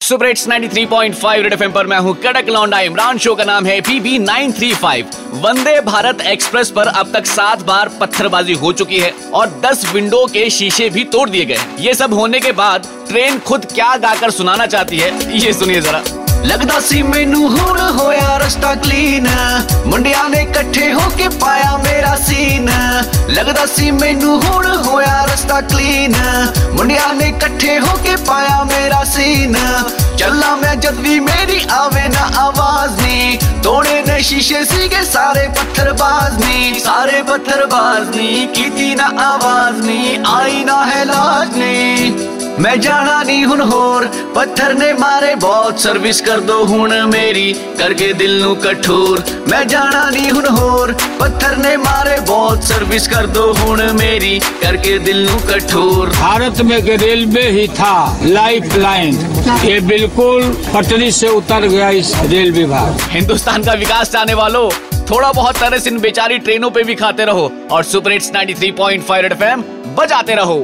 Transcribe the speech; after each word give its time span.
Super 0.00 0.26
hits 0.26 0.46
93.5 0.48 1.42
red 1.42 1.52
FM 1.52 1.72
पर 1.72 1.86
मैं 1.86 1.98
हूँ 1.98 2.14
कड़क 2.22 2.48
लौंडा 2.48 2.80
इमरान। 2.80 3.18
शो 3.18 3.34
का 3.34 3.44
नाम 3.44 3.66
है 3.66 3.80
पीबी 3.80 4.18
935 4.18 5.14
वंदे 5.44 5.80
भारत 5.80 6.20
एक्सप्रेस 6.26 6.70
पर 6.70 6.86
अब 6.90 7.10
तक 7.12 7.26
सात 7.26 7.62
बार 7.66 7.88
पत्थरबाजी 8.00 8.54
हो 8.60 8.72
चुकी 8.72 8.98
है 8.98 9.10
और 9.34 9.60
दस 9.64 9.84
विंडो 9.92 10.24
के 10.26 10.48
शीशे 10.50 10.88
भी 10.90 11.04
तोड़ 11.06 11.28
दिए 11.30 11.44
गए 11.44 11.58
ये 11.80 11.94
सब 11.94 12.14
होने 12.14 12.40
के 12.40 12.52
बाद 12.60 12.86
ट्रेन 13.08 13.38
खुद 13.48 13.64
क्या 13.72 13.96
गाकर 13.96 14.30
सुनाना 14.30 14.66
चाहती 14.66 14.98
है, 14.98 15.10
ये 15.38 15.52
सुनिए 15.52 15.80
जरा। 15.80 16.02
लगदा 16.44 16.78
सी 16.80 17.02
मेनू 17.02 17.46
हुन 17.48 17.78
होया 17.98 18.36
रस्ता 18.36 18.74
क्लीन 18.82 19.26
मुंडिया 19.86 20.26
ने 20.28 20.44
कट्ठे 20.54 20.90
होके 20.90 21.28
पाया 21.38 21.76
मेरा 21.78 22.14
सीन 22.18 22.68
लगदा 23.30 23.64
सी 23.66 23.90
मेनू 23.92 24.36
हुन 24.40 24.66
होया 24.84 25.22
रस्ता 25.24 25.60
क्लीन 25.68 26.14
मुंडिया 26.74 27.10
ने 27.12 27.30
कट्ठे 27.42 27.76
होके 27.78 28.16
पाया 28.24 28.62
मेरा 28.66 29.02
सीन 29.14 29.55
चला 30.26 30.54
मैं 30.56 30.78
जब 30.80 30.96
भी 31.02 31.18
मेरी 31.20 31.58
आवे 31.70 32.06
ना 32.08 32.22
आवाज़ 32.38 33.00
नी 33.00 33.36
तोड़े 33.62 34.00
ने 34.06 34.18
शीशे 34.28 34.64
सीगे 34.64 35.02
सारे 35.04 35.46
पत्थरबाज 35.58 36.40
नी 36.40 36.80
सारे 36.80 37.22
पत्थरबाज 37.28 38.08
नी 38.16 38.46
की 38.56 38.94
ना 38.94 39.06
आवाज़ 39.24 39.82
नी 39.86 40.00
आई 40.28 40.64
ना 40.64 40.82
है 40.84 41.04
लाज 41.04 41.56
नी 41.58 42.34
मैं 42.62 42.80
जाना 42.80 43.22
नहीं 43.22 43.44
हूँ 43.44 43.58
होर 43.70 44.06
पत्थर 44.36 44.74
ने 44.74 44.92
मारे 45.00 45.34
बहुत 45.40 45.80
सर्विस 45.80 46.20
कर 46.28 46.40
दो 46.50 46.62
हूँ 46.64 46.86
मेरी 47.06 47.52
करके 47.78 48.12
दिल 48.20 48.40
नु 48.42 48.54
कठोर 48.62 49.24
मैं 49.50 49.66
जाना 49.68 50.08
नहीं 50.10 50.30
हूँ 50.30 50.56
होर 50.58 50.92
पत्थर 51.20 51.56
ने 51.58 51.76
मारे 51.86 52.18
ਨੇ 52.45 52.45
ਮਾਰੇ 52.45 52.45
ਬਹੁਤ 52.45 52.63
ਸਰਵਿਸ 52.63 53.07
ਕਰ 53.07 53.25
ਦੋ 53.27 53.53
ਹੁਣ 53.55 53.81
ਮੇਰੀ 53.93 54.39
ਕਰਕੇ 54.61 54.97
ਦਿਲ 54.99 55.23
ਨੂੰ 55.23 55.39
कठोर 55.41 56.09
भारत 56.13 56.59
में 56.63 56.79
के 56.81 56.95
रेलवे 56.97 57.43
ही 57.49 57.67
था 57.69 57.93
लाइफ 58.27 58.75
लाइन 58.77 59.17
ये 59.61 59.79
बिल्कुल 59.83 60.43
पटरी 60.67 61.09
से 61.13 61.29
उतर 61.31 61.67
गया 61.67 61.89
इस 61.95 62.11
रेल 62.27 62.51
विभाग 62.53 63.07
हिंदुस्तान 63.11 63.63
का 63.63 63.73
विकास 63.77 64.11
चाहने 64.11 64.33
वालों 64.33 64.63
थोड़ा 65.09 65.31
बहुत 65.33 65.57
तरस 65.57 65.87
इन 65.87 65.99
बेचारी 66.01 66.37
ट्रेनों 66.41 66.69
पे 66.71 66.83
भी 66.83 66.95
खाते 66.97 67.25
रहो 67.25 67.49
और 67.71 67.83
सुपर 67.85 68.11
हिट्स 68.11 68.31
93.5 68.33 69.17
रेड 69.19 69.33
एफएम 69.33 69.63
बजाते 69.95 70.35
रहो 70.35 70.59